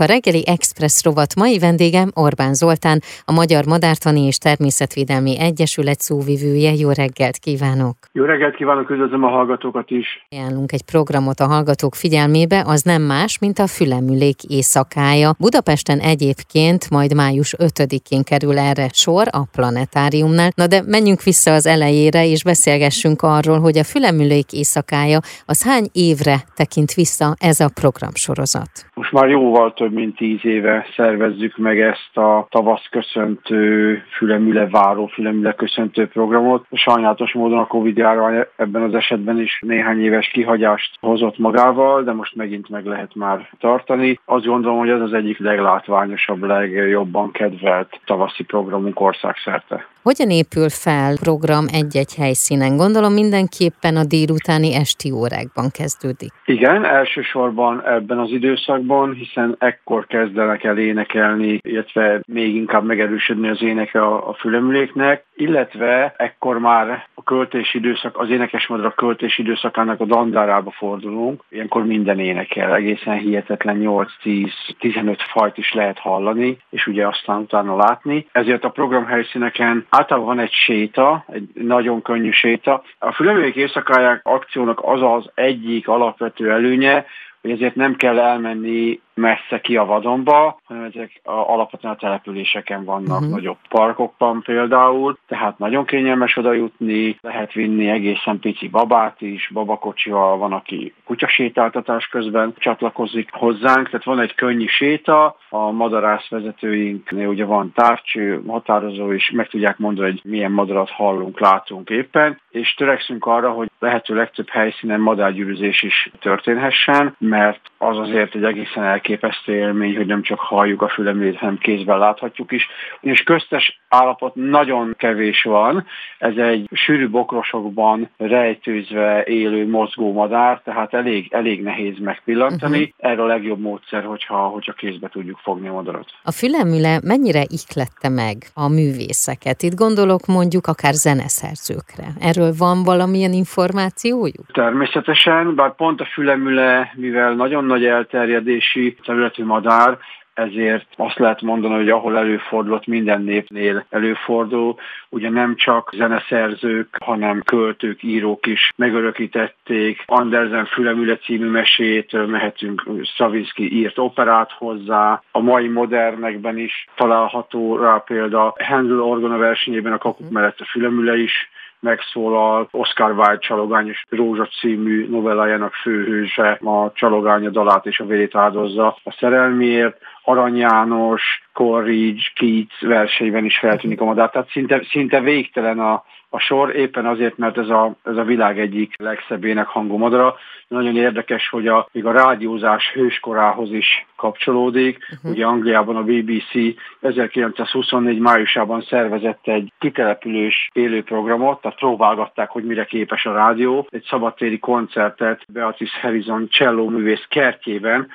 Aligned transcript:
A 0.00 0.04
reggeli 0.04 0.42
Express 0.46 1.04
rovat 1.04 1.34
mai 1.34 1.58
vendégem 1.58 2.10
Orbán 2.14 2.54
Zoltán, 2.54 3.00
a 3.24 3.32
Magyar 3.32 3.64
Madártani 3.66 4.20
és 4.20 4.38
Természetvédelmi 4.38 5.38
Egyesület 5.38 6.00
szóvivője. 6.00 6.72
Jó 6.72 6.90
reggelt 6.90 7.36
kívánok! 7.36 7.96
Jó 8.12 8.24
reggelt 8.24 8.54
kívánok, 8.54 8.90
üdvözlöm 8.90 9.24
a 9.24 9.28
hallgatókat 9.28 9.90
is! 9.90 10.06
Ajánlunk 10.30 10.72
egy 10.72 10.82
programot 10.82 11.40
a 11.40 11.46
hallgatók 11.46 11.94
figyelmébe, 11.94 12.62
az 12.66 12.82
nem 12.82 13.02
más, 13.02 13.38
mint 13.38 13.58
a 13.58 13.66
Fülemülék 13.66 14.42
éjszakája. 14.42 15.34
Budapesten 15.38 15.98
egyébként 15.98 16.90
majd 16.90 17.14
május 17.14 17.54
5-én 17.58 18.22
kerül 18.22 18.58
erre 18.58 18.88
sor 18.92 19.26
a 19.30 19.42
planetáriumnál. 19.52 20.50
Na 20.54 20.66
de 20.66 20.82
menjünk 20.86 21.22
vissza 21.22 21.52
az 21.54 21.66
elejére, 21.66 22.26
és 22.26 22.44
beszélgessünk 22.44 23.22
arról, 23.22 23.60
hogy 23.60 23.78
a 23.78 23.84
Fülemülék 23.84 24.52
éjszakája 24.52 25.18
az 25.46 25.62
hány 25.62 25.88
évre 25.92 26.44
tekint 26.54 26.92
vissza 26.92 27.34
ez 27.38 27.60
a 27.60 27.68
programsorozat. 27.74 28.70
Most 28.94 29.12
már 29.12 29.28
jóval 29.28 29.72
több 29.72 29.85
mint 29.90 30.16
tíz 30.16 30.44
éve 30.44 30.86
szervezzük 30.96 31.56
meg 31.56 31.80
ezt 31.80 32.16
a 32.16 32.46
tavasz 32.50 32.86
köszöntő, 32.90 34.02
fülemüle 34.16 34.68
váró, 34.68 35.06
fülemüle 35.06 35.52
köszöntő 35.52 36.08
programot. 36.08 36.66
Sajnálatos 36.72 37.32
módon 37.32 37.58
a 37.58 37.66
Covid 37.66 37.96
járvány 37.96 38.44
ebben 38.56 38.82
az 38.82 38.94
esetben 38.94 39.40
is 39.40 39.58
néhány 39.60 40.00
éves 40.00 40.28
kihagyást 40.28 40.96
hozott 41.00 41.38
magával, 41.38 42.02
de 42.02 42.12
most 42.12 42.34
megint 42.34 42.68
meg 42.68 42.86
lehet 42.86 43.14
már 43.14 43.48
tartani. 43.58 44.20
Azt 44.24 44.44
gondolom, 44.44 44.78
hogy 44.78 44.88
ez 44.88 45.00
az 45.00 45.12
egyik 45.12 45.38
leglátványosabb, 45.38 46.42
legjobban 46.42 47.30
kedvelt 47.30 48.00
tavaszi 48.04 48.44
programunk 48.44 49.00
országszerte. 49.00 49.86
Hogyan 50.08 50.30
épül 50.30 50.68
fel 50.68 51.16
program 51.18 51.64
egy-egy 51.72 52.14
helyszínen? 52.14 52.76
Gondolom 52.76 53.12
mindenképpen 53.12 53.96
a 53.96 54.04
délutáni 54.04 54.74
esti 54.74 55.10
órákban 55.10 55.70
kezdődik. 55.70 56.32
Igen, 56.44 56.84
elsősorban 56.84 57.82
ebben 57.86 58.18
az 58.18 58.30
időszakban, 58.30 59.14
hiszen 59.14 59.56
ekkor 59.58 60.06
kezdenek 60.06 60.64
el 60.64 60.78
énekelni, 60.78 61.58
illetve 61.62 62.20
még 62.26 62.54
inkább 62.54 62.84
megerősödni 62.84 63.48
az 63.48 63.62
éneke 63.62 64.02
a, 64.02 64.28
a 64.28 64.34
fülemüléknek, 64.34 65.24
illetve 65.36 66.14
ekkor 66.16 66.58
már 66.58 67.06
a 67.14 67.22
költési 67.22 67.78
időszak, 67.78 68.18
az 68.18 68.30
énekesmadra 68.30 68.90
költési 68.90 69.42
időszakának 69.42 70.00
a 70.00 70.04
dandárába 70.04 70.70
fordulunk. 70.70 71.42
Ilyenkor 71.48 71.86
minden 71.86 72.18
énekel, 72.18 72.74
egészen 72.74 73.18
hihetetlen 73.18 73.78
8-10-15 74.24 75.18
fajt 75.32 75.58
is 75.58 75.72
lehet 75.72 75.98
hallani, 75.98 76.58
és 76.70 76.86
ugye 76.86 77.06
aztán 77.06 77.40
utána 77.40 77.76
látni. 77.76 78.26
Ezért 78.32 78.64
a 78.64 78.70
program 78.70 79.06
helyszíneken 79.06 79.86
általában 79.90 80.28
van 80.28 80.44
egy 80.44 80.52
séta, 80.52 81.24
egy 81.32 81.48
nagyon 81.54 82.02
könnyű 82.02 82.30
séta. 82.30 82.82
A 82.98 83.12
Fülemülék 83.12 83.54
éjszakáják 83.54 84.20
akciónak 84.24 84.80
az 84.82 85.02
az 85.02 85.30
egyik 85.34 85.88
alapvető 85.88 86.50
előnye, 86.50 87.06
hogy 87.40 87.50
ezért 87.50 87.74
nem 87.74 87.94
kell 87.94 88.18
elmenni 88.18 89.00
messze 89.16 89.60
ki 89.60 89.76
a 89.76 89.84
vadonba, 89.84 90.60
hanem 90.64 90.82
ezek 90.82 91.20
a, 91.24 91.30
alapvetően 91.30 91.92
a 91.92 91.96
településeken 91.96 92.84
vannak, 92.84 93.20
uh-huh. 93.20 93.34
nagyobb 93.34 93.58
parkokban 93.68 94.42
például, 94.42 95.18
tehát 95.28 95.58
nagyon 95.58 95.84
kényelmes 95.84 96.36
oda 96.36 96.52
jutni, 96.52 97.18
lehet 97.20 97.52
vinni 97.52 97.88
egészen 97.88 98.38
pici 98.38 98.68
babát 98.68 99.20
is, 99.20 99.50
babakocsival 99.52 100.38
van, 100.38 100.52
aki 100.52 100.94
kutyasétáltatás 101.04 102.06
közben 102.06 102.54
csatlakozik 102.58 103.28
hozzánk, 103.32 103.86
tehát 103.86 104.04
van 104.04 104.20
egy 104.20 104.34
könnyű 104.34 104.66
séta, 104.66 105.36
a 105.48 105.70
madarász 105.70 106.28
vezetőinknél 106.28 107.28
ugye 107.28 107.44
van 107.44 107.72
tárcső, 107.72 108.42
határozó, 108.46 109.12
és 109.12 109.30
meg 109.30 109.48
tudják 109.48 109.78
mondani, 109.78 110.10
hogy 110.10 110.20
milyen 110.24 110.52
madarat 110.52 110.90
hallunk, 110.90 111.40
látunk 111.40 111.90
éppen, 111.90 112.40
és 112.50 112.74
törekszünk 112.74 113.26
arra, 113.26 113.50
hogy 113.50 113.70
lehető 113.78 114.14
legtöbb 114.14 114.48
helyszínen 114.48 115.00
madárgyűrűzés 115.00 115.82
is 115.82 116.10
történhessen, 116.20 117.14
mert 117.18 117.60
az 117.78 117.98
azért 117.98 118.34
egy 118.34 118.44
egészen 118.44 118.84
elképesztő 119.10 119.54
élmény, 119.54 119.96
hogy 119.96 120.06
nem 120.06 120.22
csak 120.22 120.38
halljuk 120.38 120.82
a 120.82 120.88
fülemét, 120.88 121.36
hanem 121.36 121.58
kézben 121.58 121.98
láthatjuk 121.98 122.52
is. 122.52 122.68
És 123.00 123.22
köztes 123.22 123.80
állapot 123.88 124.34
nagyon 124.34 124.94
kevés 124.98 125.42
van, 125.42 125.86
ez 126.18 126.36
egy 126.36 126.68
sűrű 126.72 127.08
bokrosokban 127.08 128.10
rejtőzve 128.16 129.24
élő 129.24 129.68
mozgó 129.68 130.12
madár, 130.12 130.60
tehát 130.64 130.94
elég, 130.94 131.28
elég 131.32 131.62
nehéz 131.62 131.98
megpillantani. 131.98 132.82
Uh-huh. 132.82 133.10
Erre 133.10 133.22
a 133.22 133.26
legjobb 133.26 133.60
módszer, 133.60 134.04
hogyha, 134.04 134.36
hogyha 134.36 134.72
kézbe 134.72 135.08
tudjuk 135.08 135.38
fogni 135.38 135.68
a 135.68 135.72
madarat. 135.72 136.08
A 136.22 136.30
fülemüle 136.30 137.00
mennyire 137.02 137.42
iklette 137.46 138.08
meg 138.08 138.36
a 138.54 138.68
művészeket? 138.68 139.62
Itt 139.62 139.74
gondolok 139.74 140.26
mondjuk 140.26 140.66
akár 140.66 140.92
zeneszerzőkre. 140.92 142.06
Erről 142.20 142.52
van 142.58 142.82
valamilyen 142.84 143.32
információjuk? 143.32 144.46
Természetesen, 144.52 145.54
bár 145.54 145.74
pont 145.74 146.00
a 146.00 146.04
fülemüle, 146.04 146.92
mivel 146.94 147.34
nagyon 147.34 147.64
nagy 147.64 147.84
elterjedési 147.84 148.95
területű 149.04 149.44
madár, 149.44 149.98
ezért 150.36 150.86
azt 150.96 151.18
lehet 151.18 151.40
mondani, 151.40 151.74
hogy 151.74 151.88
ahol 151.88 152.16
előfordulott, 152.16 152.86
minden 152.86 153.22
népnél 153.22 153.86
előfordul. 153.90 154.74
Ugye 155.08 155.30
nem 155.30 155.56
csak 155.56 155.90
zeneszerzők, 155.94 156.96
hanem 157.04 157.42
költők, 157.42 158.02
írók 158.02 158.46
is 158.46 158.72
megörökítették. 158.76 160.02
Andersen 160.06 160.64
Fülemüle 160.66 161.16
című 161.16 161.48
mesét, 161.48 162.26
mehetünk 162.26 162.84
Stravinsky 163.02 163.72
írt 163.72 163.98
operát 163.98 164.52
hozzá. 164.52 165.22
A 165.30 165.40
mai 165.40 165.68
modernekben 165.68 166.58
is 166.58 166.86
található 166.94 167.76
rá 167.76 167.96
példa. 167.96 168.54
Handel 168.58 169.00
orgona 169.00 169.36
versenyében 169.36 169.92
a 169.92 169.98
kakuk 169.98 170.30
mellett 170.30 170.60
a 170.60 170.64
Fülemüle 170.64 171.16
is 171.16 171.50
megszólal 171.80 172.68
Oscar 172.70 173.10
Wilde 173.10 173.38
csalogányos 173.38 174.04
Rózsa 174.08 174.48
című 174.60 175.08
novellájának 175.08 175.72
főhőse, 175.72 176.50
a 176.50 176.92
csalogánya 176.94 177.50
dalát 177.50 177.86
és 177.86 178.00
a 178.00 178.04
vérét 178.04 178.34
áldozza 178.34 178.96
a 179.04 179.16
szerelmiért. 179.18 179.98
Arany 180.28 180.56
János, 180.56 181.22
Coleridge, 181.52 182.22
Keats 182.34 182.80
verseiben 182.80 183.44
is 183.44 183.58
feltűnik 183.58 184.00
a 184.00 184.04
madár, 184.04 184.30
tehát 184.30 184.50
szinte, 184.50 184.82
szinte 184.90 185.20
végtelen 185.20 185.78
a, 185.78 186.04
a 186.28 186.38
sor, 186.38 186.76
éppen 186.76 187.06
azért, 187.06 187.36
mert 187.36 187.58
ez 187.58 187.68
a, 187.68 187.94
ez 188.04 188.16
a 188.16 188.24
világ 188.24 188.60
egyik 188.60 188.94
legszebbének 188.96 189.66
hangú 189.66 189.96
madara. 189.96 190.36
Nagyon 190.68 190.96
érdekes, 190.96 191.48
hogy 191.48 191.68
a, 191.68 191.88
még 191.92 192.06
a 192.06 192.12
rádiózás 192.12 192.90
hőskorához 192.94 193.72
is 193.72 194.06
kapcsolódik. 194.16 194.98
Uh-huh. 195.12 195.30
Ugye 195.30 195.46
Angliában 195.46 195.96
a 195.96 196.02
BBC 196.02 196.76
1924 197.00 198.18
májusában 198.18 198.82
szervezett 198.82 199.46
egy 199.46 199.72
kitelepülős 199.78 200.70
élőprogramot, 200.72 201.60
tehát 201.60 201.78
próbálgatták, 201.78 202.50
hogy 202.50 202.64
mire 202.64 202.84
képes 202.84 203.26
a 203.26 203.32
rádió. 203.32 203.86
Egy 203.90 204.04
szabadtéri 204.08 204.58
koncertet 204.58 205.44
Beatrice 205.48 205.98
Harrison 206.00 206.48
cselló 206.48 206.88
művész 206.88 207.24
kertjében, 207.28 208.08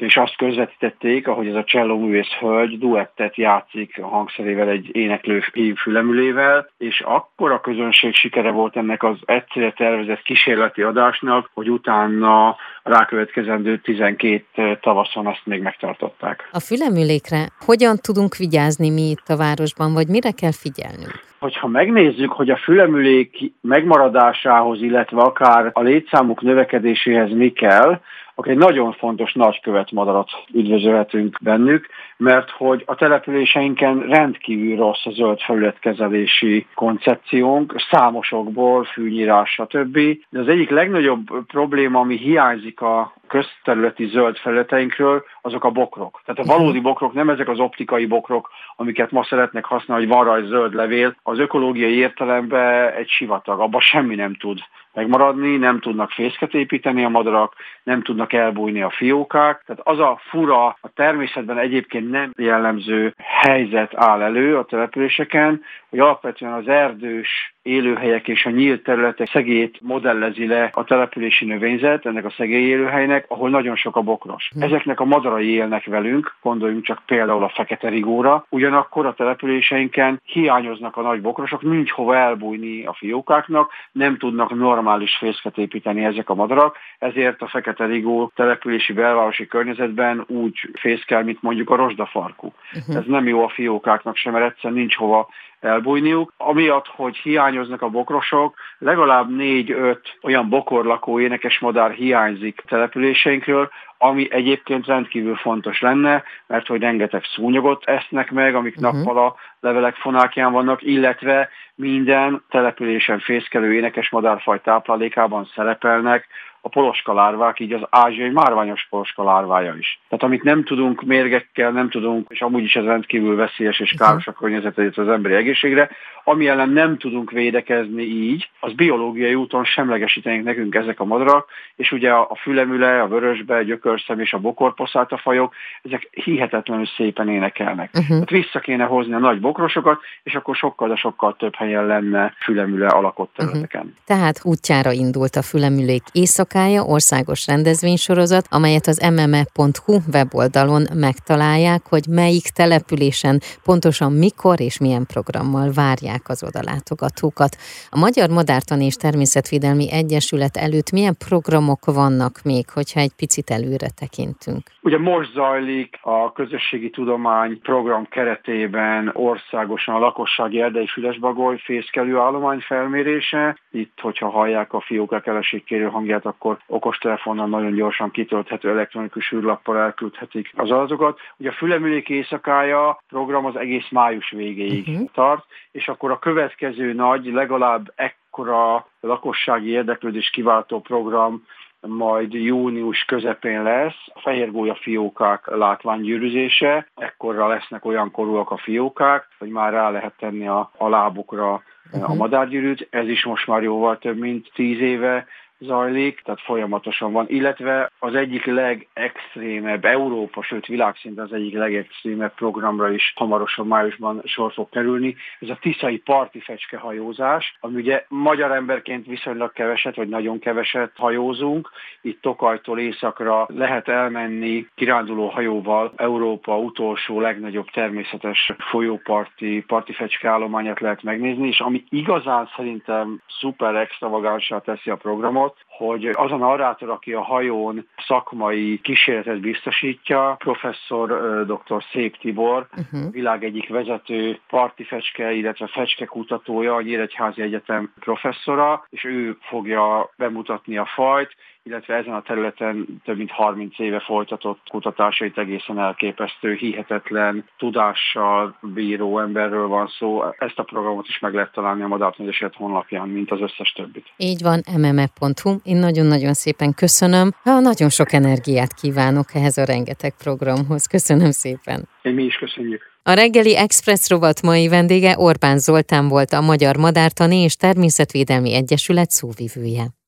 és 0.00 0.16
azt 0.16 0.36
közvetítették, 0.36 1.28
ahogy 1.28 1.46
ez 1.46 1.54
a 1.54 1.64
cselló 1.64 1.98
művész 1.98 2.32
hölgy 2.38 2.78
duettet 2.78 3.36
játszik 3.36 3.98
a 4.02 4.06
hangszerével 4.06 4.68
egy 4.68 4.88
éneklő 4.92 5.42
hívfülemülével, 5.52 6.70
és 6.78 7.00
akkor 7.00 7.50
a 7.52 7.60
közönség 7.60 8.14
sikere 8.14 8.50
volt 8.50 8.76
ennek 8.76 9.02
az 9.02 9.16
egyszerre 9.24 9.72
tervezett 9.72 10.22
kísérleti 10.22 10.82
adásnak, 10.82 11.50
hogy 11.54 11.70
utána 11.70 12.48
a 12.48 12.56
rákövetkezendő 12.82 13.78
12 13.78 14.78
tavaszon 14.80 15.26
azt 15.26 15.46
még 15.46 15.62
megtartották. 15.62 16.48
A 16.52 16.60
fülemülékre 16.60 17.48
hogyan 17.58 17.96
tudunk 17.96 18.36
vigyázni 18.36 18.90
mi 18.90 19.10
itt 19.10 19.28
a 19.28 19.36
városban, 19.36 19.92
vagy 19.92 20.08
mire 20.08 20.30
kell 20.30 20.52
figyelnünk? 20.52 21.29
Hogyha 21.40 21.66
megnézzük, 21.66 22.32
hogy 22.32 22.50
a 22.50 22.56
fülemülék 22.56 23.52
megmaradásához, 23.60 24.82
illetve 24.82 25.20
akár 25.20 25.70
a 25.72 25.82
létszámuk 25.82 26.42
növekedéséhez 26.42 27.30
mi 27.30 27.52
kell, 27.52 28.00
akkor 28.34 28.52
egy 28.52 28.58
nagyon 28.58 28.92
fontos 28.92 29.32
nagykövetmadarat 29.32 30.30
üdvözölhetünk 30.52 31.36
bennük, 31.42 31.86
mert 32.16 32.50
hogy 32.50 32.82
a 32.86 32.94
településeinken 32.94 33.98
rendkívül 33.98 34.76
rossz 34.76 35.06
a 35.06 35.10
zöld 35.10 35.40
felületkezelési 35.40 36.66
koncepciónk, 36.74 37.74
számosokból, 37.90 38.84
fűnyírás, 38.84 39.50
stb. 39.50 39.98
De 40.28 40.38
az 40.38 40.48
egyik 40.48 40.70
legnagyobb 40.70 41.46
probléma, 41.46 42.00
ami 42.00 42.16
hiányzik 42.16 42.80
a 42.80 43.12
közterületi 43.30 44.06
zöld 44.06 44.36
felületeinkről, 44.36 45.24
azok 45.42 45.64
a 45.64 45.70
bokrok. 45.70 46.22
Tehát 46.24 46.40
a 46.50 46.56
valódi 46.56 46.80
bokrok 46.80 47.12
nem 47.12 47.30
ezek 47.30 47.48
az 47.48 47.58
optikai 47.58 48.06
bokrok, 48.06 48.50
amiket 48.76 49.10
ma 49.10 49.24
szeretnek 49.24 49.64
használni, 49.64 50.06
hogy 50.06 50.14
van 50.14 50.24
rajta 50.24 50.46
zöld 50.46 50.74
levél. 50.74 51.16
Az 51.22 51.38
ökológiai 51.38 51.94
értelemben 51.94 52.92
egy 52.92 53.08
sivatag, 53.08 53.60
abban 53.60 53.80
semmi 53.80 54.14
nem 54.14 54.34
tud 54.34 54.58
megmaradni, 54.94 55.56
nem 55.56 55.80
tudnak 55.80 56.10
fészket 56.10 56.54
építeni 56.54 57.04
a 57.04 57.08
madarak, 57.08 57.54
nem 57.82 58.02
tudnak 58.02 58.32
elbújni 58.32 58.82
a 58.82 58.90
fiókák. 58.90 59.62
Tehát 59.66 59.82
az 59.84 59.98
a 59.98 60.20
fura, 60.28 60.66
a 60.66 60.88
természetben 60.94 61.58
egyébként 61.58 62.10
nem 62.10 62.32
jellemző 62.36 63.14
helyzet 63.16 63.92
áll 63.94 64.22
elő 64.22 64.56
a 64.56 64.64
településeken, 64.64 65.62
hogy 65.90 65.98
alapvetően 65.98 66.52
az 66.52 66.68
erdős 66.68 67.54
élőhelyek 67.62 68.28
és 68.28 68.46
a 68.46 68.50
nyílt 68.50 68.82
területek 68.82 69.28
szegét 69.28 69.78
modellezi 69.80 70.46
le 70.46 70.70
a 70.72 70.84
települési 70.84 71.44
növényzet, 71.44 72.06
ennek 72.06 72.24
a 72.24 72.30
szegély 72.30 72.68
élőhelynek, 72.68 73.24
ahol 73.28 73.50
nagyon 73.50 73.76
sok 73.76 73.96
a 73.96 74.00
bokros. 74.00 74.50
Hm. 74.54 74.62
Ezeknek 74.62 75.00
a 75.00 75.04
madarai 75.04 75.48
élnek 75.48 75.84
velünk, 75.84 76.34
gondoljunk 76.42 76.84
csak 76.84 77.02
például 77.06 77.44
a 77.44 77.52
fekete 77.54 77.88
rigóra, 77.88 78.46
ugyanakkor 78.48 79.06
a 79.06 79.14
településeinken 79.14 80.20
hiányoznak 80.24 80.96
a 80.96 81.02
nagy 81.02 81.20
bokrosok, 81.20 81.62
nincs 81.62 81.90
hova 81.90 82.16
elbújni 82.16 82.84
a 82.84 82.92
fiókáknak, 82.92 83.72
nem 83.92 84.16
tudnak 84.16 84.54
normális 84.54 84.88
normális 84.90 85.16
fészket 85.16 85.58
építeni 85.58 86.04
ezek 86.04 86.28
a 86.28 86.34
madarak, 86.34 86.76
ezért 86.98 87.42
a 87.42 87.48
fekete 87.48 87.84
rigó 87.84 88.32
települési 88.34 88.92
belvárosi 88.92 89.46
környezetben 89.46 90.24
úgy 90.26 90.70
fészkel, 90.72 91.22
mint 91.22 91.42
mondjuk 91.42 91.70
a 91.70 91.76
rozsdafarkú. 91.76 92.52
Uh-huh. 92.74 92.96
Ez 92.96 93.04
nem 93.06 93.26
jó 93.26 93.44
a 93.44 93.48
fiókáknak 93.48 94.16
sem, 94.16 94.32
mert 94.32 94.50
egyszerűen 94.50 94.78
nincs 94.78 94.96
hova 94.96 95.28
elbújniuk. 95.60 96.32
Amiatt, 96.36 96.86
hogy 96.86 97.16
hiányoznak 97.16 97.82
a 97.82 97.88
bokrosok, 97.88 98.54
legalább 98.78 99.36
négy-öt 99.36 100.18
olyan 100.22 100.48
bokorlakó 100.48 101.20
énekesmadár 101.20 101.90
hiányzik 101.90 102.62
településeinkről, 102.66 103.70
ami 103.98 104.32
egyébként 104.32 104.86
rendkívül 104.86 105.36
fontos 105.36 105.80
lenne, 105.80 106.22
mert 106.46 106.66
hogy 106.66 106.80
rengeteg 106.80 107.22
szúnyogot 107.24 107.84
esznek 107.84 108.30
meg, 108.30 108.54
amik 108.54 108.76
uh-huh. 108.76 108.92
nappal 108.92 109.24
a 109.26 109.34
levelek 109.60 109.94
fonákján 109.94 110.52
vannak, 110.52 110.82
illetve 110.82 111.48
minden 111.74 112.42
településen 112.50 113.18
fészkelő 113.18 113.74
énekesmadárfaj 113.74 114.60
táplálékában 114.60 115.50
szerepelnek 115.54 116.26
a 116.60 116.68
poloska 116.68 117.14
lárvák, 117.14 117.60
így 117.60 117.72
az 117.72 117.86
ázsiai 117.90 118.30
márványos 118.30 118.86
poloska 118.90 119.24
lárvája 119.24 119.74
is. 119.78 120.00
Tehát 120.08 120.24
amit 120.24 120.42
nem 120.42 120.64
tudunk 120.64 121.02
mérgekkel, 121.02 121.70
nem 121.70 121.90
tudunk, 121.90 122.26
és 122.28 122.40
amúgy 122.40 122.62
is 122.64 122.76
ez 122.76 122.84
rendkívül 122.84 123.36
veszélyes 123.36 123.80
és 123.80 123.94
káros 123.98 124.26
a 124.26 124.32
környezetet 124.32 124.98
az 124.98 125.08
emberi 125.08 125.34
egészségre, 125.34 125.90
ami 126.24 126.48
ellen 126.48 126.68
nem 126.68 126.98
tudunk 126.98 127.30
védekezni 127.30 128.02
így, 128.02 128.50
az 128.60 128.72
biológiai 128.72 129.34
úton 129.34 129.64
semlegesítenénk 129.64 130.44
nekünk 130.44 130.74
ezek 130.74 131.00
a 131.00 131.04
madarak, 131.04 131.48
és 131.76 131.92
ugye 131.92 132.10
a 132.10 132.38
fülemüle, 132.40 133.02
a 133.02 133.08
vörösbe, 133.08 133.56
a 133.56 133.62
gyökörszem 133.62 134.20
és 134.20 134.32
a 134.32 134.38
bokorposzáta 134.38 135.16
fajok, 135.16 135.54
ezek 135.82 136.08
hihetetlenül 136.10 136.86
szépen 136.86 137.28
énekelnek. 137.28 137.90
Uh-huh. 137.92 138.08
Tehát 138.08 138.30
vissza 138.30 138.58
kéne 138.58 138.84
hozni 138.84 139.12
a 139.12 139.18
nagy 139.18 139.40
bokrosokat, 139.40 140.00
és 140.22 140.34
akkor 140.34 140.56
sokkal, 140.56 140.88
de 140.88 140.96
sokkal 140.96 141.36
több 141.36 141.54
helyen 141.54 141.86
lenne 141.86 142.34
fülemüle 142.40 142.86
alakott 142.86 143.32
területeken. 143.36 143.80
Uh-huh. 143.80 143.96
Tehát 144.06 144.40
útjára 144.44 144.92
indult 144.92 145.36
a 145.36 145.42
fülemülék 145.42 146.02
éjszakája, 146.50 146.82
országos 146.82 147.46
rendezvénysorozat, 147.46 148.46
amelyet 148.50 148.86
az 148.86 148.98
mme.hu 149.12 149.98
weboldalon 150.12 150.82
megtalálják, 150.94 151.82
hogy 151.88 152.04
melyik 152.08 152.42
településen 152.42 153.40
pontosan 153.64 154.12
mikor 154.12 154.60
és 154.60 154.78
milyen 154.80 155.06
programmal 155.12 155.70
várják 155.74 156.28
az 156.28 156.44
odalátogatókat. 156.44 157.56
A 157.90 157.98
Magyar 157.98 158.28
Madártani 158.28 158.84
és 158.84 158.94
Természetvédelmi 158.94 159.92
Egyesület 159.92 160.56
előtt 160.56 160.90
milyen 160.90 161.16
programok 161.28 161.84
vannak 161.84 162.34
még, 162.44 162.64
hogyha 162.70 163.00
egy 163.00 163.14
picit 163.16 163.50
előre 163.50 163.88
tekintünk? 164.00 164.62
Ugye 164.82 164.98
most 164.98 165.32
zajlik 165.32 165.98
a 166.02 166.32
közösségi 166.32 166.90
tudomány 166.90 167.60
program 167.62 168.04
keretében 168.08 169.10
országosan 169.14 169.94
a 169.94 169.98
lakossági 169.98 170.60
erdei 170.60 170.86
fülesbagoly 170.86 171.56
fészkelő 171.64 172.16
állomány 172.18 172.60
felmérése. 172.60 173.58
Itt, 173.70 173.98
hogyha 174.00 174.28
hallják 174.28 174.72
a 174.72 174.80
fiókák 174.80 175.26
eleségkérő 175.26 175.84
hangját, 175.84 176.26
akkor 176.40 176.58
okostelefonon 176.66 177.48
nagyon 177.48 177.72
gyorsan 177.72 178.10
kitölthető 178.10 178.70
elektronikus 178.70 179.32
űrlappal 179.32 179.78
elküldhetik 179.78 180.50
az 180.56 180.70
adatokat. 180.70 181.18
Ugye 181.36 181.48
a 181.48 181.52
fülemülék 181.52 182.08
éjszakája 182.08 183.02
program 183.08 183.44
az 183.44 183.56
egész 183.56 183.88
május 183.90 184.30
végéig 184.30 184.88
uh-huh. 184.88 185.08
tart, 185.12 185.44
és 185.72 185.88
akkor 185.88 186.10
akkor 186.10 186.28
a 186.30 186.32
következő 186.32 186.92
nagy, 186.92 187.26
legalább 187.26 187.92
ekkora 187.94 188.86
lakossági 189.00 189.70
érdeklődés 189.70 190.30
kiváltó 190.30 190.80
program 190.80 191.44
majd 191.80 192.32
június 192.32 193.04
közepén 193.04 193.62
lesz 193.62 194.06
a 194.14 194.20
fehérgólya 194.20 194.74
fiókák 194.74 195.46
látványgyűrűzése, 195.46 196.86
ekkorra 196.94 197.48
lesznek 197.48 197.84
olyan 197.84 198.10
korúak 198.10 198.50
a 198.50 198.56
fiókák, 198.56 199.26
hogy 199.38 199.48
már 199.48 199.72
rá 199.72 199.90
lehet 199.90 200.14
tenni 200.18 200.48
a, 200.48 200.70
a 200.76 200.88
lábukra 200.88 201.62
uh-huh. 201.92 202.10
a 202.10 202.14
madárgyűrűt. 202.14 202.86
Ez 202.90 203.08
is 203.08 203.24
most 203.24 203.46
már 203.46 203.62
jóval 203.62 203.98
több 203.98 204.18
mint 204.18 204.50
tíz 204.54 204.80
éve 204.80 205.26
zajlik, 205.60 206.20
tehát 206.20 206.40
folyamatosan 206.40 207.12
van, 207.12 207.26
illetve 207.28 207.90
az 207.98 208.14
egyik 208.14 208.44
legextrémebb, 208.44 209.84
Európa, 209.84 210.42
sőt 210.42 210.66
világszinten 210.66 211.24
az 211.24 211.32
egyik 211.32 211.54
legextrémebb 211.54 212.34
programra 212.34 212.92
is 212.92 213.12
hamarosan 213.16 213.66
májusban 213.66 214.20
sor 214.24 214.52
fog 214.52 214.68
kerülni. 214.68 215.16
Ez 215.40 215.48
a 215.48 215.58
Tiszai 215.60 215.98
parti 215.98 216.42
hajózás, 216.76 217.56
ami 217.60 217.74
ugye 217.74 218.04
magyar 218.08 218.50
emberként 218.50 219.06
viszonylag 219.06 219.52
keveset, 219.52 219.96
vagy 219.96 220.08
nagyon 220.08 220.38
keveset 220.38 220.90
hajózunk. 220.96 221.70
Itt 222.00 222.20
Tokajtól 222.20 222.78
északra 222.78 223.46
lehet 223.48 223.88
elmenni 223.88 224.66
kiránduló 224.74 225.28
hajóval 225.28 225.92
Európa 225.96 226.58
utolsó 226.58 227.20
legnagyobb 227.20 227.70
természetes 227.70 228.52
folyóparti 228.58 229.64
parti 229.66 229.94
állományát 230.22 230.80
lehet 230.80 231.02
megnézni, 231.02 231.48
és 231.48 231.60
ami 231.60 231.84
igazán 231.88 232.50
szerintem 232.56 233.20
szuper 233.40 233.74
extravagánsá 233.74 234.58
teszi 234.58 234.90
a 234.90 234.96
programot, 234.96 235.49
hogy 235.68 236.06
az 236.06 236.30
a 236.30 236.36
narrátor, 236.36 236.90
aki 236.90 237.12
a 237.12 237.22
hajón 237.22 237.88
szakmai 238.10 238.80
kísérletet 238.82 239.40
biztosítja, 239.40 240.36
professzor 240.38 241.08
dr. 241.46 241.84
Szép 241.92 242.16
Tibor, 242.16 242.66
uh-huh. 242.76 243.12
világ 243.12 243.44
egyik 243.44 243.68
vezető 243.68 244.40
parti 244.48 244.84
fecske, 244.84 245.32
illetve 245.32 245.66
fecske 245.66 246.04
kutatója, 246.04 246.74
a 246.74 246.82
Nyíregyházi 246.82 247.42
Egyetem 247.42 247.92
professzora, 248.00 248.86
és 248.88 249.04
ő 249.04 249.36
fogja 249.40 250.10
bemutatni 250.16 250.76
a 250.76 250.88
fajt, 250.94 251.36
illetve 251.62 251.94
ezen 251.94 252.14
a 252.14 252.22
területen 252.22 253.00
több 253.04 253.16
mint 253.16 253.30
30 253.30 253.78
éve 253.78 254.00
folytatott 254.00 254.60
kutatásait 254.70 255.38
egészen 255.38 255.78
elképesztő, 255.78 256.52
hihetetlen 256.52 257.44
tudással 257.58 258.56
bíró 258.60 259.18
emberről 259.20 259.66
van 259.66 259.86
szó. 259.98 260.22
Ezt 260.38 260.58
a 260.58 260.62
programot 260.62 261.08
is 261.08 261.18
meg 261.18 261.34
lehet 261.34 261.52
találni 261.52 261.82
a 261.82 261.86
Madártanyagyeset 261.86 262.54
honlapján, 262.54 263.08
mint 263.08 263.30
az 263.30 263.40
összes 263.40 263.72
többit. 263.72 264.06
Így 264.16 264.42
van, 264.42 264.60
mme.hu. 264.76 265.56
Én 265.62 265.76
nagyon-nagyon 265.76 266.32
szépen 266.32 266.74
köszönöm. 266.74 267.30
Ha 267.42 267.60
nagyon 267.60 267.88
sok 268.00 268.12
energiát 268.12 268.74
kívánok 268.74 269.34
ehhez 269.34 269.56
a 269.56 269.64
rengeteg 269.64 270.14
programhoz. 270.18 270.86
Köszönöm 270.86 271.30
szépen. 271.30 271.88
Én 272.02 272.12
mi 272.12 272.22
is 272.22 272.34
köszönjük. 272.34 272.82
A 273.02 273.12
reggeli 273.12 273.56
Express 273.56 274.08
rovat 274.08 274.42
mai 274.42 274.68
vendége 274.68 275.18
Orbán 275.18 275.58
Zoltán 275.58 276.08
volt 276.08 276.32
a 276.32 276.40
Magyar 276.40 276.76
Madártani 276.76 277.36
és 277.36 277.56
Természetvédelmi 277.56 278.54
Egyesület 278.54 279.10
szóvivője. 279.10 279.90